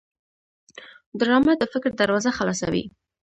ډرامه 1.19 1.53
د 1.57 1.63
فکر 1.73 1.91
دروازه 1.99 2.29
خلاصوي 2.37 2.83